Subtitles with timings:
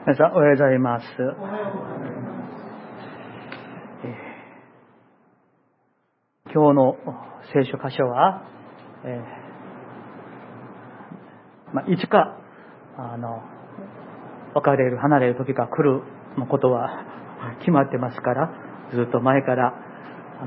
[0.00, 1.04] 皆さん、おはようございます。
[6.54, 6.96] 今日の
[7.52, 8.42] 聖書箇所は、
[9.04, 12.38] えーまあ、いつか、
[12.96, 13.42] あの、
[14.54, 16.02] 別れる、離れる時が来る
[16.48, 17.04] ことは
[17.58, 18.52] 決まってますから、
[18.94, 19.74] ずっと前から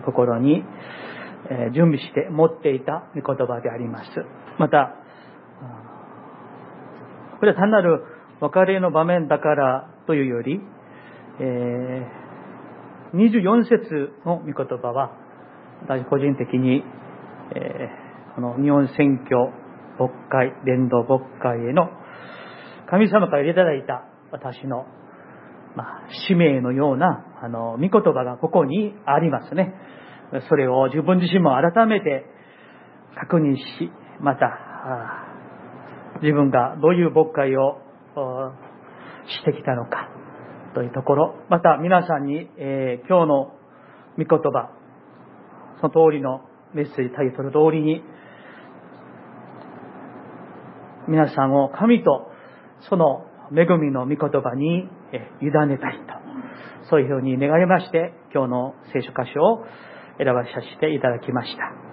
[0.06, 0.64] 心に、
[1.52, 4.10] えー準備して持っていた御言葉であります。
[4.58, 4.96] また、
[7.40, 8.06] これは単なる
[8.42, 10.60] 別れの場面だからというより、
[11.40, 12.22] えー
[13.14, 15.12] 24節の御言葉は、
[15.84, 16.82] 私個人的に、
[17.56, 19.52] えーこの日本選挙
[20.00, 21.90] 牧会、伝道牧会への
[22.90, 24.86] 神様からいただいた私の、
[25.76, 29.74] まあ、使命のような、あの、御言葉がここにありますね。
[30.50, 32.26] それを自分自身も改めて
[33.20, 34.48] 確認し、また、
[36.22, 37.80] 自分がどういう牧会を
[38.14, 40.10] してきたのか
[40.74, 43.54] というところ、また皆さんに、えー今日の
[44.18, 44.72] 御言葉、
[45.80, 46.42] その通りの
[46.74, 48.04] メッセージタイトル通りに、
[51.08, 52.32] 皆さんを神と
[52.90, 54.88] その恵みの御言葉に
[55.42, 56.14] 委ねたいと、
[56.90, 59.66] そういうふうに願いまして、今日の聖書箇所を
[60.18, 61.91] 選ばさせていただきました。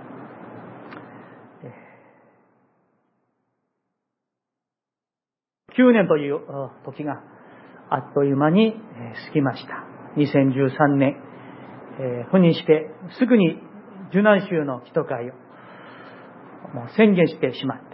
[5.78, 6.40] 9年という
[6.84, 7.22] 時が
[7.88, 9.84] あっという間にえ過ぎました。
[10.16, 11.16] 2013年、
[12.00, 13.56] えー赴任してすぐに
[14.10, 15.34] 受難州の祈祷会を
[16.74, 17.84] もう宣言してしまって、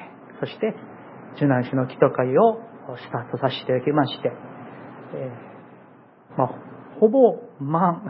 [0.40, 0.74] そして
[1.36, 2.58] 受難州の祈祷会を
[2.96, 4.32] スタートさせていただきまして、
[5.14, 6.50] えーまあ、
[6.98, 8.02] ほぼ満、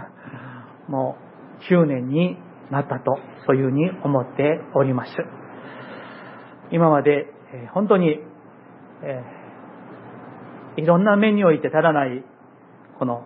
[0.89, 1.17] も
[1.61, 2.39] う9年に
[2.71, 5.11] なったと、そういうふうに思っております。
[6.71, 8.19] 今まで、えー本当に、
[9.03, 9.44] えー
[10.77, 12.25] いろんな面において足らない、
[12.99, 13.25] この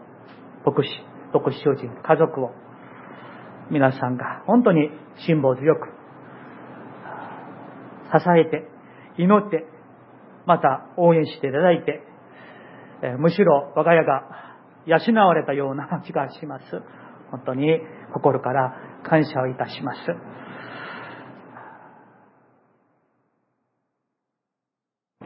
[0.65, 0.89] 牧師、
[1.33, 2.51] 牧師主人、家族を、
[3.71, 4.91] 皆さんが本当に
[5.27, 5.89] 辛抱強く、
[8.19, 8.67] 支えて、
[9.19, 9.67] 祈って、
[10.47, 12.03] また応援していただいて、
[13.19, 14.25] むしろ我が家が
[14.87, 16.65] 養われたような気がします。
[17.31, 17.79] 本当に
[18.15, 18.75] 心から
[19.05, 19.99] 感謝をいたします。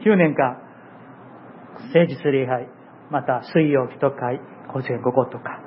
[0.05, 0.72] 9年間、
[1.93, 2.67] 誠実礼拝、
[3.11, 4.41] また水曜日と会、
[4.73, 5.61] 午前午後とか、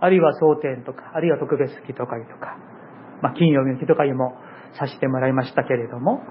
[0.00, 2.58] あるいは蒼天とか、あるいは特別祈祷会とか、
[3.22, 4.36] まあ、金曜日の祈祷会も
[4.78, 6.22] させてもらいましたけれども、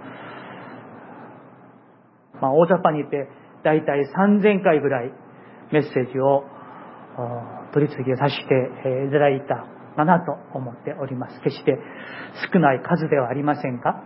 [2.39, 3.27] まあ、大雑把に言って、
[3.63, 5.11] だいたい3000回ぐらい
[5.71, 6.45] メッセージを
[7.73, 11.41] 取り次ぎさせていただいたかなと思っております。
[11.41, 11.79] 決して
[12.53, 14.03] 少ない数ではありませんが、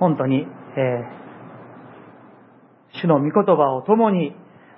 [0.00, 0.44] 本当に、
[0.76, 1.29] えー
[3.00, 4.34] 主の御言葉を共に、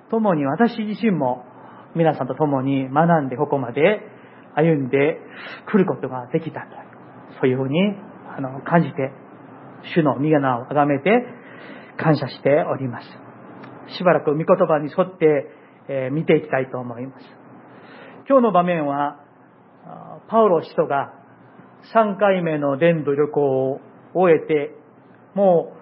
[0.09, 1.43] 共に私自身も
[1.95, 4.01] 皆さんと共に学んでここまで
[4.55, 5.17] 歩んで
[5.65, 6.67] くることができたと。
[7.41, 7.79] そういうふうに
[8.35, 9.11] あの感じて、
[9.95, 11.25] 主の御名を崇めて
[11.97, 13.07] 感謝しております。
[13.97, 15.47] しばらく御言葉に沿って、
[15.89, 17.25] え見ていきたいと思います。
[18.29, 19.19] 今日の場面は、
[20.29, 21.13] パウロ使徒が
[21.93, 23.81] 3回目の伝道旅行を
[24.13, 24.71] 終えて、
[25.35, 25.73] も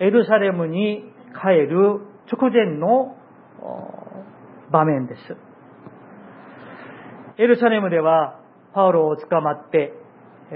[0.00, 2.00] うエルサレムに帰る
[2.32, 3.16] 直前の
[4.70, 5.20] 場面です。
[7.36, 8.40] エルサレムでは
[8.72, 9.92] パウロを捕まって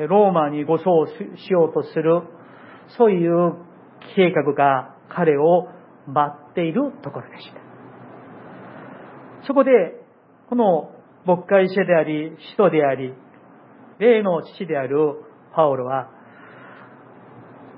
[0.08, 0.84] ローマに護送
[1.36, 2.22] しようとする
[2.96, 3.54] そういう
[4.14, 5.68] 計画が彼を
[6.06, 7.60] 待っているところでした。
[9.46, 9.70] そこで、
[10.48, 10.90] この
[11.26, 13.14] 牧会者であり、使徒であり、
[13.98, 14.96] 霊の父である
[15.54, 16.10] パウロは、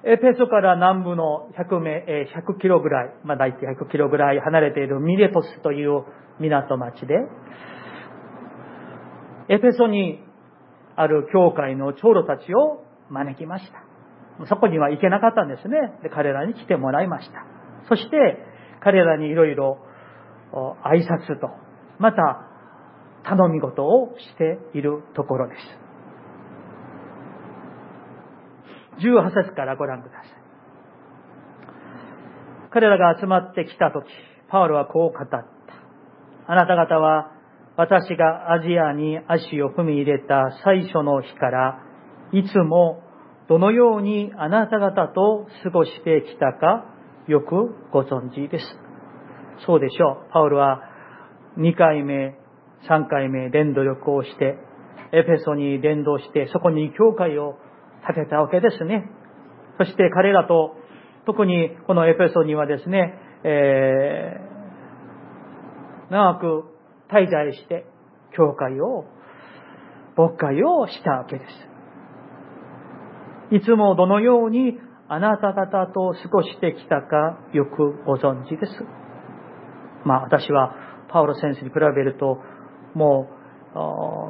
[0.05, 6.05] エペソから南部の100名、100キロぐらい、まあ大体100キロぐらい離れているミレトスという
[6.39, 7.17] 港町で、
[9.49, 10.25] エペソに
[10.97, 14.47] ある教会の長老たちを招きました。
[14.47, 15.77] そこには行けなかったんですね。
[16.03, 17.45] で、彼らに来てもらいました。
[17.89, 18.39] そして、
[18.81, 19.79] 彼らにいろいろ
[20.85, 21.51] 挨拶と、
[21.99, 22.47] また
[23.25, 25.90] 頼み事をしているところです。
[29.01, 30.25] 18節からご覧ください。
[32.73, 34.07] 彼らが集まってきたとき、
[34.49, 35.45] パウロはこう語った。
[36.47, 37.33] あなた方は
[37.77, 41.83] 私がアジアに足を踏み入れた最初の日から、
[42.33, 43.03] いつも
[43.49, 46.85] どのようにあなた方と過ごしてきたか、
[47.27, 48.65] よくご存知です。
[49.67, 50.33] そうでしょう。
[50.33, 50.83] パウロは
[51.59, 52.39] 2回目、
[52.89, 54.59] 3回目伝道力をして、
[55.13, 57.57] エペソに伝道して、そこに教会を
[58.07, 59.11] 建てたわけですね。
[59.79, 60.77] そして彼らと、
[61.27, 63.15] 特にこのエペソにはですね、
[63.45, 64.51] えー
[66.11, 66.65] 長く
[67.09, 67.87] 滞在して、
[68.37, 69.05] 教会を、
[70.17, 71.45] 牧会をしたわけで
[73.51, 73.55] す。
[73.55, 78.85] いつもどのようにあなた方と過ごしてきたかよくご存知です。
[80.05, 80.75] まあ私は
[81.09, 82.39] パウロ先生に比べると
[82.95, 83.29] も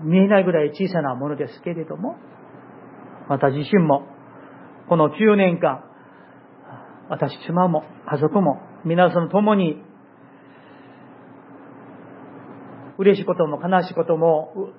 [0.02, 2.16] う見えないぐらい小さなものですけれども、
[3.30, 4.02] 私自身も
[4.88, 5.84] この9年間、
[7.08, 9.80] 私妻も家族も皆さんと共に
[12.98, 14.72] 嬉しいことも悲しいことも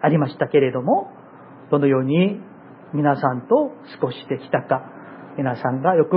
[0.00, 1.10] ありましたけれども、
[1.70, 2.40] どのように
[2.94, 4.90] 皆さんと過ごしてきたか、
[5.36, 6.16] 皆さんがよく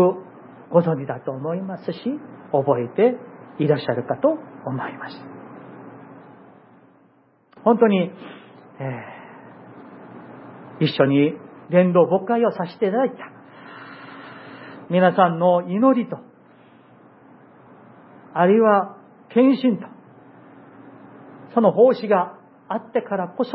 [0.72, 2.00] ご存知だと思いますし、
[2.54, 3.18] 覚えて
[3.62, 5.16] いらっしゃるかと思います。
[7.66, 9.21] 本当に、えー、
[10.82, 11.34] 一緒に
[11.70, 13.16] 伝道牧会をさせていただいた
[14.90, 16.18] 皆さんの祈りと、
[18.34, 18.98] あるいは
[19.30, 19.86] 献身と、
[21.54, 22.38] その奉仕が
[22.68, 23.52] あってからこそ、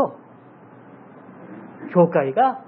[1.93, 2.64] 教会が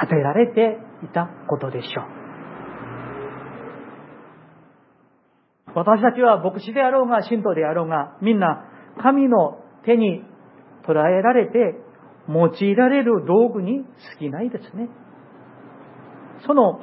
[0.00, 2.04] 建てられていたことでしょう。
[5.74, 8.64] 私たちは牧師であろうが信徒であろうが、みんな
[9.00, 10.24] 神の手に
[10.84, 11.76] 捉えられて
[12.28, 14.88] 用いられる道具に過ぎないですね。
[16.46, 16.80] その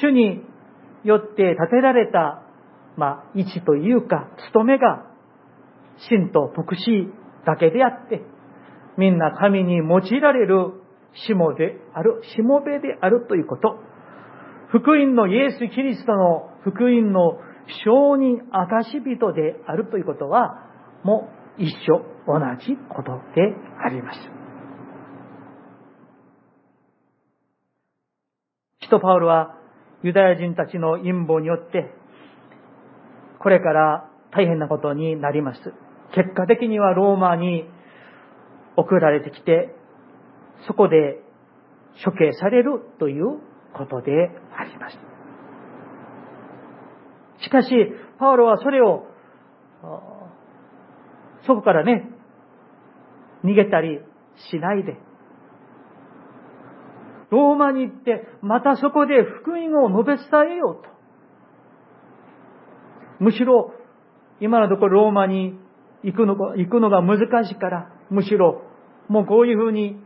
[0.00, 0.42] 主に
[1.04, 2.42] よって建てられた、
[2.96, 5.06] まあ、位置というか、務めが、
[6.08, 7.08] 神と牧師
[7.44, 8.22] だけであって、
[8.96, 10.72] みんな神に用いられる
[11.26, 13.78] しもである、しもべであるということ。
[14.68, 17.38] 福音のイエス・キリストの福音の
[17.84, 20.66] 証人証人であるということは、
[21.04, 21.28] も
[21.58, 23.54] う一緒、同じことで
[23.84, 24.41] あります。
[28.92, 29.56] 使徒パウルは
[30.02, 31.94] ユダヤ人たちの陰謀によって、
[33.38, 35.60] これから大変なことになります。
[36.14, 37.64] 結果的にはローマに
[38.76, 39.74] 送られてきて、
[40.66, 41.22] そこで
[42.04, 43.38] 処刑されるという
[43.72, 44.12] ことで
[44.54, 44.98] あります。
[47.44, 47.68] しかし、
[48.18, 49.06] パウロはそれを、
[51.46, 52.10] そこからね、
[53.42, 54.00] 逃げたり
[54.50, 54.98] しないで、
[57.32, 60.90] ローマに行って、またそこで福音を述べ伝えようと。
[63.20, 63.72] むしろ、
[64.38, 65.54] 今のところローマに
[66.02, 68.60] 行くのが行くのが難しいから、むしろ、
[69.08, 69.96] もうこういうふうに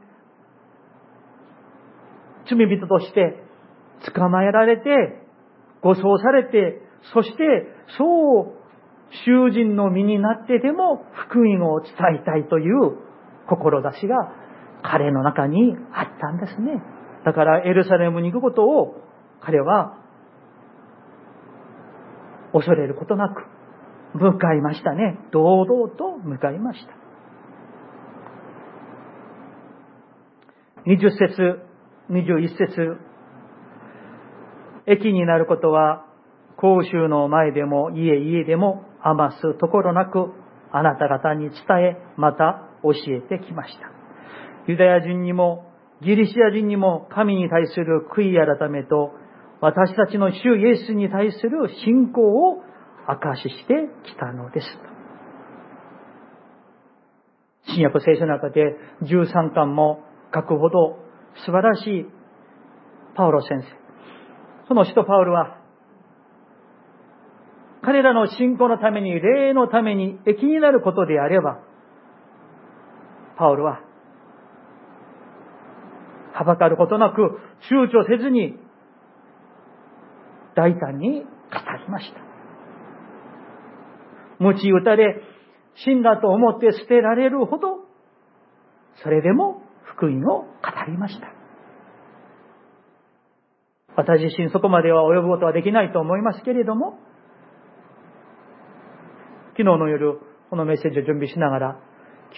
[2.49, 3.43] 罪人として
[4.15, 4.85] 捕まえられて、
[5.83, 6.81] 護送されて、
[7.13, 7.67] そして、
[7.99, 8.57] そう、
[9.25, 12.99] 囚人の身になってでも福音を伝えたいという
[13.49, 14.33] 志が
[14.83, 16.83] 彼の中にあったんですね。
[17.27, 19.03] だからエルサレムに行くことを
[19.43, 19.99] 彼は
[22.53, 23.43] 恐れることなく
[24.15, 25.19] 向かいましたね。
[25.33, 26.93] 堂々と向かいました。
[30.87, 31.59] 20節
[32.11, 32.97] 21節
[34.87, 36.07] 駅になることは、
[36.57, 40.33] 公衆の前でも家々でも余すところなく、
[40.71, 43.91] あなた方に伝え、また教えてきました。
[44.69, 45.66] ユダヤ人にも、
[46.03, 49.13] ギリシア人にも神に対する悔い改めと、
[49.61, 52.63] 私たちの主イエスに対する信仰を
[53.07, 54.67] 証ししてきたのです。
[57.69, 60.03] 新約聖書の中で13巻も
[60.35, 60.99] 書くほど
[61.45, 62.07] 素晴らしい
[63.17, 63.67] パウロ先生。
[64.69, 65.59] その使徒パウロは、
[67.83, 71.61] 彼らの信仰のために、霊のために益になることであれば、
[73.39, 73.81] パウロは、
[76.37, 77.39] はばかることなく、
[77.71, 78.59] 躊躇せずに、
[80.55, 82.21] 大胆に語りました。
[84.39, 85.23] 鞭打たれ、
[85.77, 87.79] 死んだと思って捨てられるほど、
[89.03, 90.47] それでも福音を語
[90.87, 91.33] りました。
[93.97, 96.99] 私自身そこまでは及ぶことはできないと思いますけれども、
[99.53, 101.81] 昨日の夜、このメッセージを準備しながら、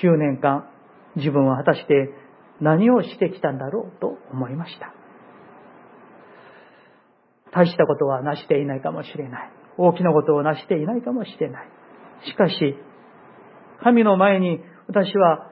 [0.01, 0.71] 9年間、
[1.17, 2.28] 自分は果たして
[2.61, 4.93] 何をしてきたんだろうと思いました。
[7.53, 9.51] 大したことは成していないかもしれない。
[9.77, 11.69] 大きなことを成していないかもしれない。
[12.27, 12.75] しかし、
[13.83, 15.51] 神の前に私は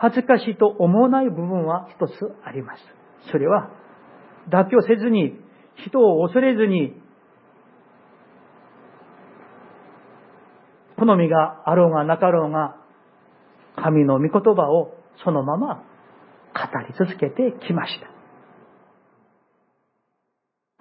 [0.00, 2.12] 恥ずかしいと思わない部分は一つ
[2.42, 2.82] あります。
[3.30, 3.70] それは、
[4.48, 5.38] 妥協せずに、
[5.84, 6.94] 人を恐れずに、
[10.96, 12.76] 好みがあろうがなかろうが、
[13.76, 15.82] 神の御言葉をそのまま語
[16.88, 18.06] り続けてきました。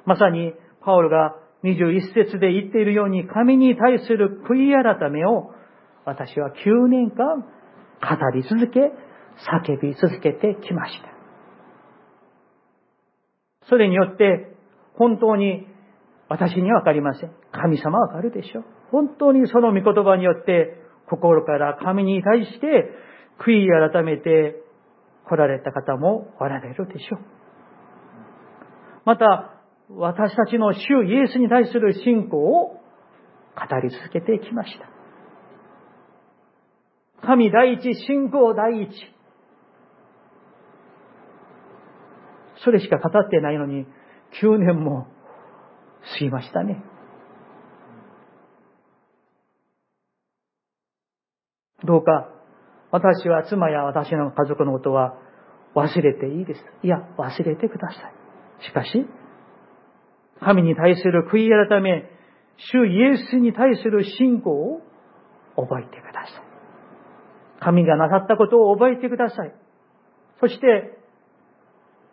[0.06, 5.52] まさに、パウルが21節で言っているように神に対する悔い改めを
[6.06, 11.10] 私は9年間語り続け、叫び続けてきました。
[13.70, 14.56] それによって
[14.96, 15.68] 本当に
[16.28, 17.32] 私にはわかりません。
[17.52, 18.64] 神様はわかるでしょう。
[18.92, 20.76] 本当にその御言葉によって
[21.08, 22.90] 心から神に対して
[23.40, 24.62] 悔い改めて
[25.28, 27.20] 来られた方もおられるでしょう。
[29.06, 29.56] また、
[29.90, 32.82] 私たちの主イエスに対する信仰を語
[33.82, 34.88] り続けてきました。
[37.26, 38.90] 神第一、信仰第一。
[42.64, 43.86] それしか語ってないのに、
[44.42, 45.08] 9年も
[46.14, 46.84] 過ぎましたね。
[51.84, 52.30] どうか、
[52.92, 55.16] 私は妻や私の家族のことは
[55.76, 56.62] 忘れていいです。
[56.84, 58.66] いや、忘れてください。
[58.66, 59.06] しかし、
[60.40, 62.10] 神に対する悔い改め、
[62.58, 64.82] 主イエスに対する信仰を
[65.56, 66.50] 覚えてください。
[67.62, 69.54] 神がなさったことを覚えてください。
[70.40, 70.98] そして、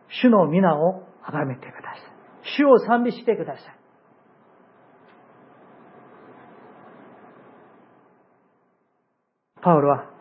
[0.08, 2.16] 主の皆を崇めてください。
[2.58, 3.76] 主を賛美してください。
[9.62, 10.15] パウロは、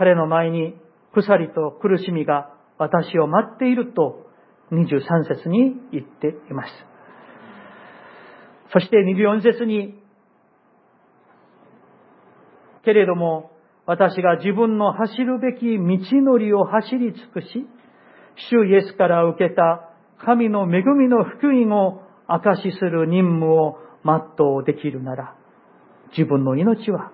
[0.00, 0.76] 彼の前に
[1.12, 4.24] 鎖と苦しみが私を待っていると
[4.72, 6.72] 23節に言っています。
[8.72, 10.02] そして24節に、
[12.82, 13.50] けれども
[13.84, 17.66] 私が自分の走るべき道のりを走り尽くし、
[18.50, 19.90] 主イエスから受けた
[20.24, 23.76] 神の恵みの福音を証しする任務を
[24.06, 24.22] 全
[24.56, 25.34] うできるなら、
[26.16, 27.12] 自分の命は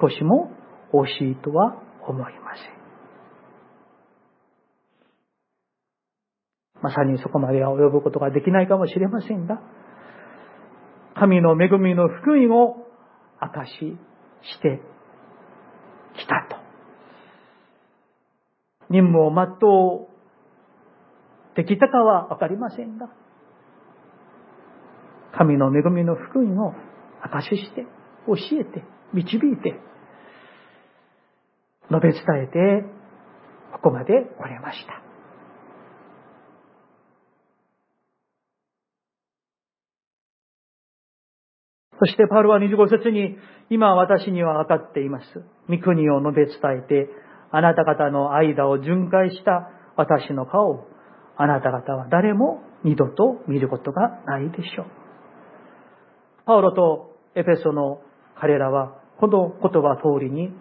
[0.00, 0.50] 少しも
[0.94, 2.86] 惜しいとは思いません。
[6.82, 9.60] まさにそこまでは及ぶことができないかもしれませんが、
[11.14, 12.76] 神の恵みの福音を
[13.40, 13.78] 証し
[14.42, 14.80] して
[16.18, 16.56] きたと。
[18.90, 19.46] 任務を全
[20.04, 20.06] う
[21.56, 23.08] できたかはわかりませんが、
[25.36, 26.74] 神の恵みの福音を
[27.22, 27.86] 証しして、
[28.26, 29.80] 教えて、導いて、
[31.90, 32.84] 述べ伝えて、
[33.72, 35.06] ここまで来れました。
[41.98, 43.36] そしてパウロは25節に、
[43.70, 45.24] 今私には分かっています。
[45.68, 47.08] 御国を述べ伝えて、
[47.50, 50.86] あなた方の間を巡回した私の顔を、
[51.38, 54.86] あなた方は誰も二度と見ることがないでしょう。
[56.44, 58.00] パウロとエペソの
[58.38, 60.52] 彼らは、この言葉通りに、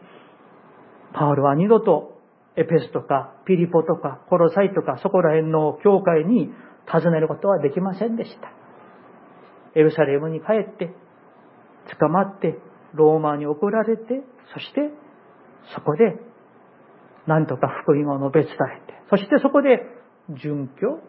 [1.15, 2.19] パウロは二度と
[2.57, 6.50] エペスとかピリポとかコロサイとかそこら辺の教会に
[6.91, 8.51] 訪ねることはできませんでした。
[9.79, 10.93] エルサレムに帰って
[12.00, 12.57] 捕まって、
[12.93, 14.91] ローマに送られて、そして
[15.74, 16.19] そこで
[17.27, 19.81] 何とか福音を述べ伝えて、そしてそこで
[20.31, 21.00] 殉居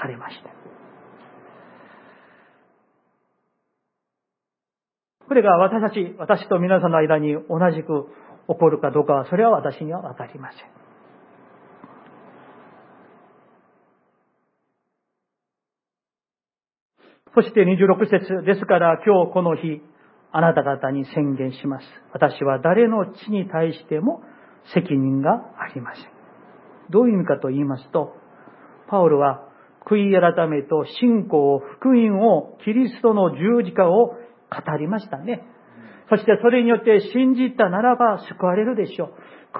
[0.00, 0.50] されました。
[5.26, 8.06] これが私たち、私と皆さんの間に同じく
[8.48, 10.60] 起こるかどうかは、それは私にはわかりません。
[17.34, 19.82] そして26節ですから今日この日、
[20.32, 21.86] あなた方に宣言します。
[22.12, 24.22] 私は誰の血に対しても
[24.74, 26.04] 責任がありません。
[26.90, 28.14] どういう意味かと言いますと、
[28.88, 29.46] パウロは
[29.86, 34.16] 悔い改めと信仰、福音を、キリストの十字架を語
[34.78, 35.44] りましたね。
[36.08, 39.14] そしてそれによって信じたならば救われるでしょう。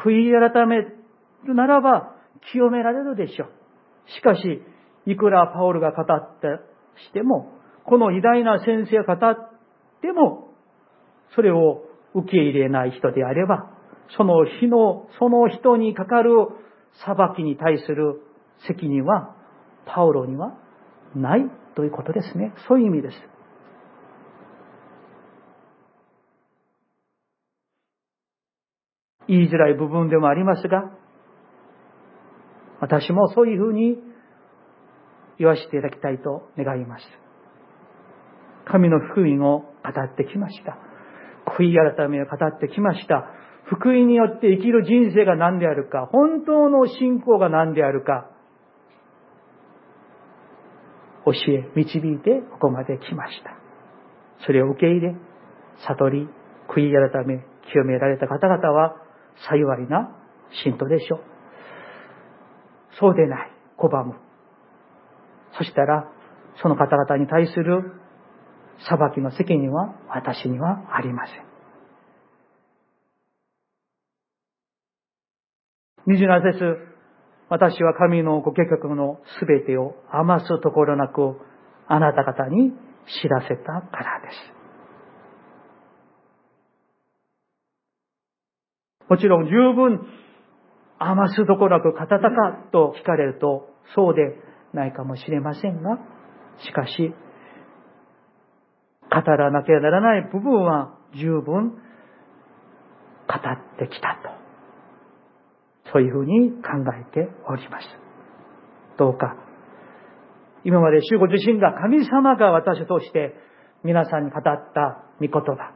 [0.07, 2.15] 悔い改めるならば
[2.53, 3.49] 清められるでしょう。
[4.19, 4.63] しかし、
[5.07, 6.49] いくらパウロが語った
[7.09, 7.53] しても、
[7.85, 9.51] この偉大な先生が語っ
[10.01, 10.49] ても、
[11.35, 11.83] それを
[12.15, 13.71] 受け入れない人であれば、
[14.17, 16.31] その日の、その人にかかる
[17.05, 18.21] 裁きに対する
[18.67, 19.35] 責任は、
[19.87, 20.57] パウロには
[21.15, 21.41] ない
[21.75, 22.53] ということですね。
[22.69, 23.36] そういう意味です。
[29.29, 30.91] 言いづらい部分でもありますが、
[32.81, 33.97] 私もそういうふうに
[35.39, 37.05] 言わせていただきたいと願います。
[38.67, 39.67] 神の福音を語
[40.03, 40.79] ってきました。
[41.59, 43.27] 悔い改めを語ってきました。
[43.65, 48.31] 福音によって生きる人生が何であるか、本当の信仰が何であるか、
[51.25, 53.57] 教え、導いてここまで来ました。
[54.47, 55.17] それを受け入れ、
[55.89, 56.29] 悟り、
[56.69, 58.97] 悔い改め、清められた方々は
[59.49, 60.11] 幸いな
[60.65, 61.21] 信徒でしょう。
[62.99, 64.15] そうでない、拒む。
[65.59, 66.11] そしたら、
[66.63, 67.93] その方々に対する
[68.89, 71.47] 裁きの責任は私にはありません。
[76.09, 76.97] 27節
[77.49, 81.37] 私は神のご計画のすべてを余すところなく
[81.89, 82.73] あなた方に
[83.23, 84.56] 知らせたからです。
[89.09, 90.07] もちろん十分
[90.99, 92.29] 余すところなく語ったか
[92.73, 94.35] と聞かれるとそうで
[94.73, 95.99] ないかもしれませんが、
[96.65, 97.15] しかし、
[99.11, 101.79] 語らなければならない部分は十分語っ
[103.79, 104.31] てきたと。
[105.93, 106.59] そういうふうに考
[107.01, 107.87] えております。
[108.99, 109.37] どうか、
[110.65, 113.35] 今まで主ご自身が神様が私として
[113.85, 115.76] 皆さんに語った御言葉。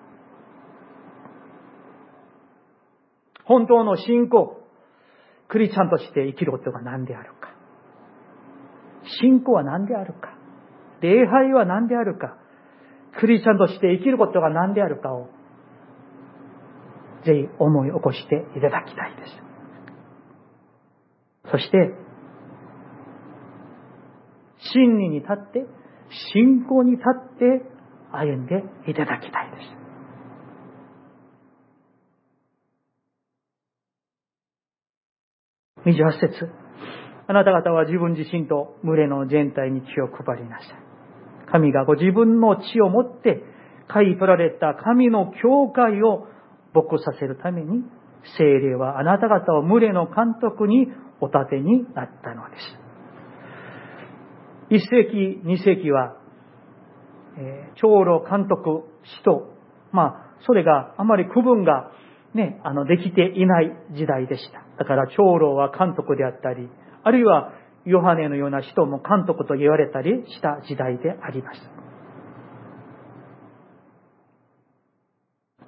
[3.51, 4.63] 本当の信仰、
[5.49, 7.53] クリスチャンとして生きることが何であるか。
[9.21, 10.39] 信仰は何であるか。
[11.01, 12.37] 礼拝は何であるか。
[13.19, 15.31] クリスチャンとして生きることが何であるかを、
[17.25, 19.33] ぜひ思い起こしていただきたいです。
[21.51, 21.93] そして、
[24.73, 25.67] 真理に立って、
[26.33, 27.03] 信仰に立
[27.35, 27.65] って
[28.13, 29.80] 歩んでいただきたいです。
[35.87, 36.49] 28節
[37.29, 40.91] あなた方は自分自身と群れの全体に気を配りなさい。
[41.51, 43.43] 神がご自分の血をもって
[43.89, 46.27] 買い取られた神の教会を
[46.75, 47.83] 牧させるために、
[48.37, 50.89] 精霊はあなた方を群れの監督に
[51.21, 52.91] お立てになったのです。
[54.71, 56.17] 一世紀、二世紀は、
[57.39, 59.53] え、長老監督、使徒、
[59.93, 61.91] まあ、それがあまり区分が
[62.35, 64.63] ね、あの、できていない時代でした。
[64.79, 66.69] だから長老は監督であったり、
[67.03, 67.53] あるいは
[67.85, 71.67] ヨハネのような人も監督と言われたりした時代でありました。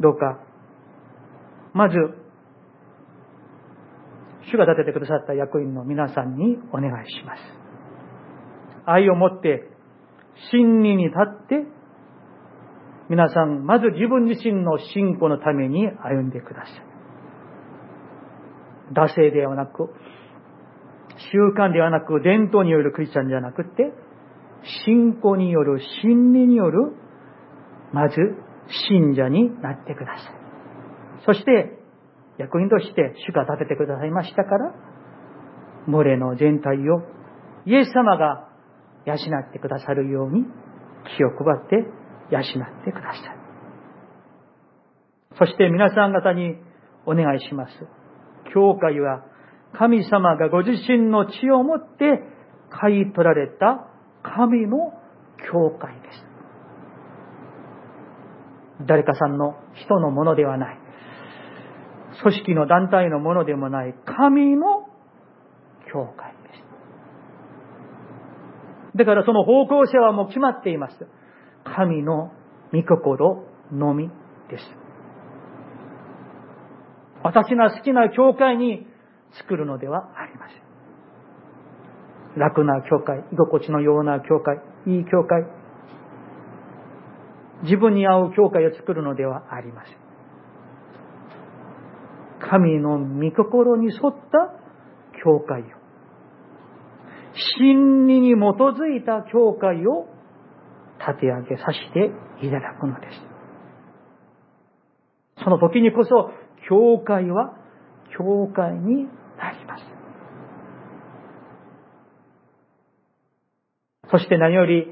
[0.01, 0.41] どうか、
[1.73, 1.97] まず、
[4.51, 7.41] 主が立ててくださった役員の皆さんにお願いします。
[8.85, 9.69] 愛を持って、
[10.51, 11.67] 真理に立って、
[13.13, 16.73] 皆さん、まず自分自身の信仰のために歩んでください。
[18.95, 19.91] 惰性ではなく、
[21.19, 23.93] 習慣ではなく、伝統によるクリスチャンじゃなくて、
[24.87, 26.95] 信仰による、真理による、
[27.93, 28.17] まず、
[28.89, 30.35] 信者になってください。
[31.27, 31.79] そして、
[32.39, 34.73] 役員として主が立ててくださいましたから、
[35.87, 37.03] 群れの全体を
[37.67, 38.49] イエス様が
[39.05, 40.47] 養ってくださるように
[41.15, 42.02] 気を配って
[42.33, 43.43] 養ってください。
[45.39, 46.57] そして皆さん方に
[47.07, 47.73] お願いします。
[48.55, 49.25] 教会は
[49.75, 52.23] 神様がご自身の血をもって
[52.71, 53.89] 買い取られた
[54.23, 54.93] 神の
[55.51, 56.25] 教会です。
[58.87, 60.79] 誰かさんの人のものではない。
[62.23, 64.87] 組織の団体のものでもない神の
[65.93, 66.49] 教会で
[68.95, 68.99] す。
[68.99, 70.97] だからその方向性はもう決まっています。
[71.75, 72.31] 神の
[72.73, 74.09] 御心のみ
[74.51, 74.65] です。
[77.25, 78.87] 私が好きな教会に
[79.39, 80.63] 作るのではありません。
[82.39, 85.45] 楽な教会、居心地のような教会、いい教会、
[87.63, 89.97] 自分に合う教会を作るのではありません。
[92.51, 94.53] 神の御心に沿った
[95.25, 95.65] 教会を、
[97.59, 100.12] 真理に基づいた教会を
[101.07, 102.11] 立て上げさせて
[102.47, 103.33] いただくのです。
[105.45, 106.31] その時にこそ、
[106.69, 107.57] 教会は
[108.17, 109.85] 教会になります。
[114.11, 114.87] そして何より、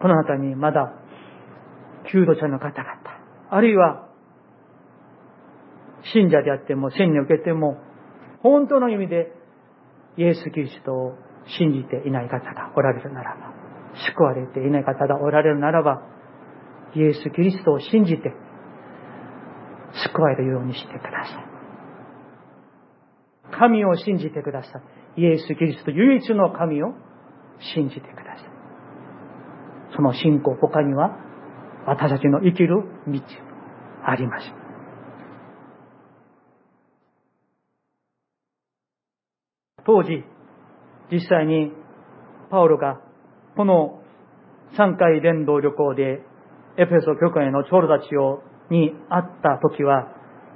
[0.00, 0.92] この中にまだ、
[2.12, 2.90] 救度者の方々、
[3.50, 4.08] あるいは、
[6.12, 7.78] 信者であっても、信に受けても、
[8.42, 9.32] 本当の意味で、
[10.16, 11.14] イエス・キリストを
[11.58, 13.52] 信じていない方がおられるならば、
[14.14, 16.02] 救われていない方がおられるならば、
[16.94, 18.32] イエス・キリストを信じて、
[19.92, 21.50] 救われるようにしてください。
[23.58, 24.80] 神を信じてくださ
[25.16, 25.20] い。
[25.22, 26.94] イエス・キリスト唯一の神を
[27.74, 28.50] 信じてください。
[29.96, 31.16] その信仰、他には
[31.86, 33.20] 私たちの生きる道
[34.04, 34.54] ありません。
[39.84, 40.24] 当時、
[41.10, 41.72] 実際に
[42.50, 43.00] パウロが
[43.56, 44.00] この
[44.76, 46.22] 3回伝道旅行で
[46.76, 50.08] エペソ教会の長老たちをに会った時は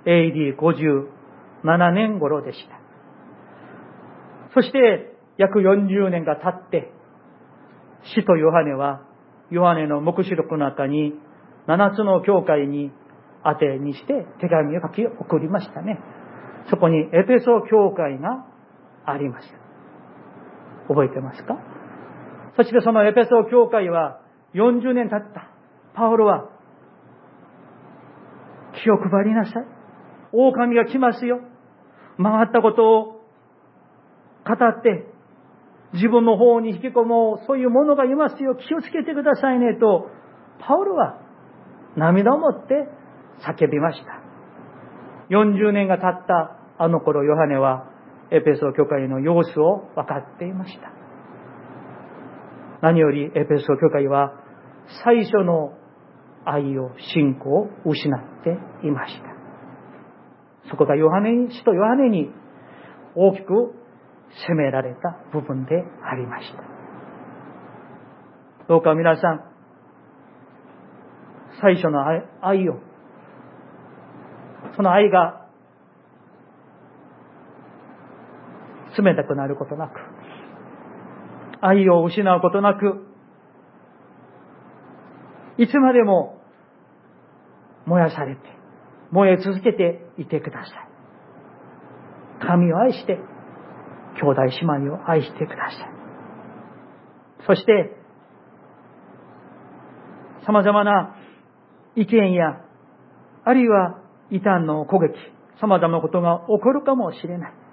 [0.06, 2.80] AD57 年頃でした。
[4.54, 6.92] そして約40年が経って、
[8.14, 9.02] 使徒ヨハネは、
[9.50, 11.14] ヨハネの目視録の中に、
[11.66, 12.92] 7つの教会に
[13.42, 15.98] 当てにして手紙を書き送りましたね。
[16.70, 18.46] そこにエペソ教会が
[19.06, 19.63] ありました。
[20.88, 21.58] 覚えてますか？
[22.56, 24.20] そしてそのエペソ教会は
[24.54, 25.50] 40年経った。
[25.94, 26.50] パウロは
[28.82, 29.66] 気を配りなさい。
[30.32, 31.40] 狼が来ますよ。
[32.16, 33.04] 曲がったことを
[34.46, 35.06] 語って
[35.94, 38.56] 自分の方に引き込もう、そういうものがいますよ。
[38.56, 40.10] 気をつけてくださいねと、
[40.58, 41.20] パウロは
[41.96, 42.88] 涙を持って
[43.46, 44.20] 叫びました。
[45.30, 47.86] 40年が経ったあの頃、ヨハネは
[48.30, 50.92] エペソ教会の様子を分かっていました。
[52.82, 54.32] 何よりエペソ教会は
[55.04, 55.72] 最初の
[56.44, 59.24] 愛を、信仰を失っていました。
[60.70, 62.30] そこがヨハネに、使徒ヨハネに
[63.14, 63.74] 大きく
[64.46, 66.62] 責められた部分でありました。
[68.68, 69.44] どうか皆さん、
[71.60, 72.04] 最初の
[72.42, 72.78] 愛を、
[74.76, 75.43] その愛が
[78.98, 79.92] 冷たくなることなく、
[81.60, 83.06] 愛を失うことなく、
[85.56, 86.40] いつまでも
[87.86, 88.40] 燃やされて、
[89.10, 92.46] 燃え続けていてください。
[92.46, 93.18] 神を愛して、
[94.20, 95.94] 兄弟姉妹を愛してください。
[97.46, 97.96] そして、
[100.46, 101.16] 様々な
[101.96, 102.60] 意見や、
[103.44, 103.98] あるいは
[104.30, 105.14] 異端の攻撃、
[105.60, 107.63] 様々なことが起こるかもしれない。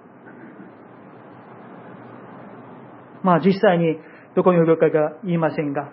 [3.22, 3.96] まあ実際に
[4.34, 5.92] どこにいるかが言いませんが、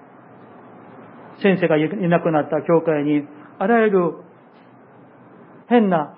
[1.42, 3.24] 先生がいなくなった教会に、
[3.60, 4.14] あらゆる
[5.68, 6.18] 変な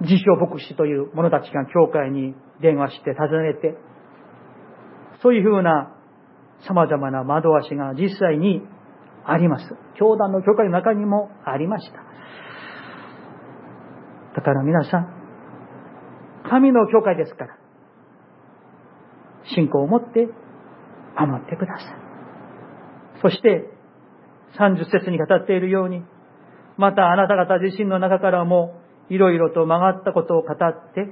[0.00, 3.76] 自称牧師という者たちが教会に電話して訪ねて、
[5.22, 5.94] そういうふうな
[6.66, 8.62] 様々な惑わしが実際に
[9.24, 9.74] あります。
[9.98, 11.98] 教団の教会の中にもありました。
[14.36, 15.14] だから皆さん、
[16.48, 17.59] 神の教会ですから、
[19.54, 20.28] 信仰を持って
[21.16, 23.20] 守ってください。
[23.22, 23.68] そして、
[24.58, 26.02] 30節に語っているように、
[26.76, 31.08] またあなた方自身の中からもいろいろと曲がったことを語って、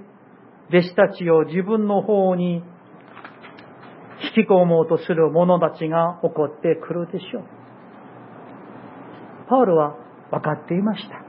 [0.70, 2.62] 弟子たちを自分の方に
[4.36, 7.44] 引き込もうとする者たちが起こってくるでしょう。
[9.48, 9.96] パウロは
[10.30, 11.22] 分かっていました。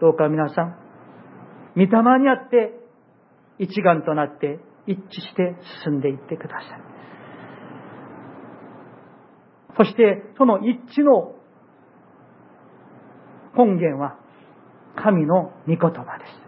[0.00, 0.76] どうか皆さん、
[1.76, 1.86] 御霊
[2.20, 2.72] にあって
[3.58, 6.80] 一丸となって一致して進んでいってください。
[9.76, 11.34] そしてその一致の
[13.56, 14.18] 根源は
[14.96, 16.42] 神の御言葉です。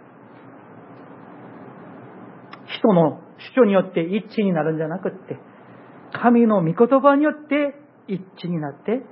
[2.79, 3.21] 人の
[3.55, 5.39] 主張によって一致になるんじゃなくって、
[6.13, 7.75] 神の御言葉によって
[8.09, 9.03] 一致になって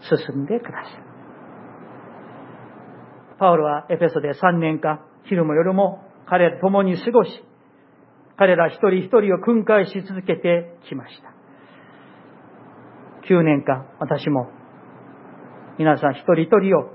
[0.00, 1.02] 進んでください。
[3.38, 7.30] パウロはエフェソで3年間、昼も夜も彼と共に過ごし、
[8.36, 11.32] 彼ら一人一人を訓戒し続けてきました。
[13.28, 14.48] 9年間、私も
[15.78, 16.90] 皆さん一人一人を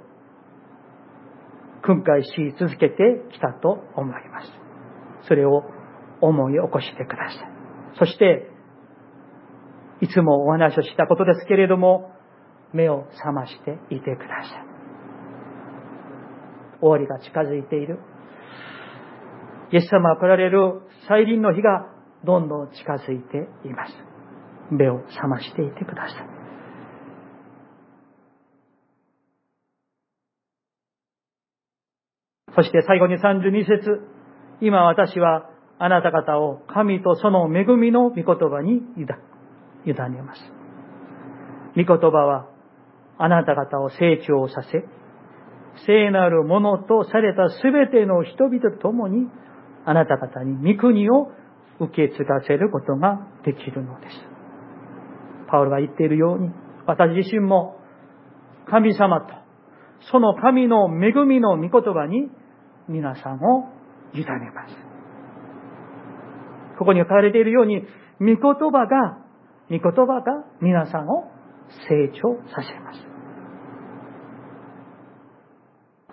[1.81, 2.95] 訓戒し続けて
[3.31, 4.51] きたと思います。
[5.27, 5.63] それを
[6.21, 7.49] 思い起こしてください。
[7.99, 8.49] そして、
[10.01, 12.11] いつもお話をしたことですけれども、
[12.73, 14.77] 目を覚ましていてください。
[16.81, 17.99] 終わりが近づいている。
[19.71, 21.87] イエス様が来られる再臨の日が
[22.23, 23.93] どんどん近づいています。
[24.71, 26.37] 目を覚ましていてください。
[32.55, 34.01] そして最後に32節
[34.61, 40.41] 今私はあなた方を神とその恵みの御言葉に委ねます。
[41.75, 42.47] 御言葉は
[43.19, 44.85] あなた方を成長させ、
[45.85, 49.27] 聖なるものとされたすべての人々と共に
[49.87, 51.31] あなた方に御国を
[51.79, 54.15] 受け継がせることができるのです。
[55.49, 56.51] パウロが言っているように、
[56.85, 57.79] 私自身も
[58.69, 59.47] 神様と
[60.11, 62.29] その神の恵みの御言葉に
[62.87, 63.69] 皆さんを
[64.13, 64.75] 委ねます。
[66.77, 67.81] ここに書かれているように、
[68.19, 69.19] 御言葉が、
[69.69, 71.31] 御言葉が皆さんを
[71.89, 72.99] 成長させます。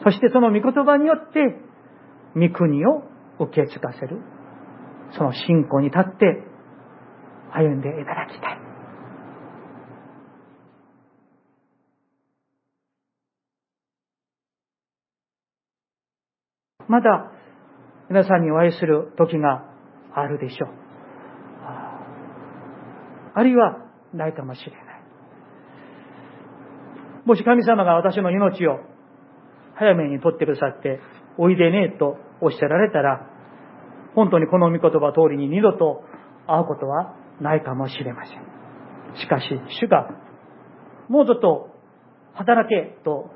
[0.02, 1.60] そしてその御言葉によって、
[2.34, 3.02] 御国を
[3.38, 4.20] 受け継がせる、
[5.16, 6.42] その信仰に立って
[7.52, 8.60] 歩んでいただきたい。
[16.86, 17.32] まだ
[18.08, 19.64] 皆さんにお会いする時が
[20.14, 20.68] あるでしょう。
[23.36, 23.78] あるいは
[24.12, 24.84] ないかもしれない。
[27.24, 28.78] もし神様が私の命を
[29.74, 31.00] 早めに取ってくださって、
[31.38, 33.26] おいでねえとおっしゃられたら、
[34.14, 36.04] 本当にこの御言葉通りに二度と
[36.46, 39.18] 会うことはないかもしれません。
[39.18, 39.46] しかし、
[39.80, 40.08] 主が、
[41.08, 41.70] もうちょっと
[42.34, 43.30] 働けと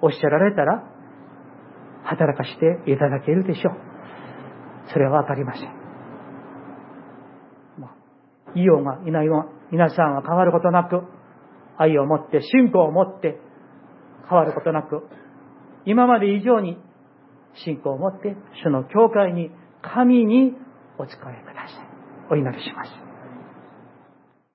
[0.00, 0.84] おっしゃられたら、
[2.04, 3.74] 働かしていただけるでしょう。
[4.90, 5.68] それはわかりません。
[7.78, 11.02] まあ、いようがいないようが、皆さんは変わることなく、
[11.76, 13.38] 愛を持って、信仰を持って、
[14.30, 15.06] 変わることなく、
[15.84, 16.78] 今まで以上に
[17.64, 19.50] 信仰を持って、主の教会に、
[19.82, 20.54] 神に
[20.98, 21.88] お使いください。
[22.30, 23.07] お祈りします。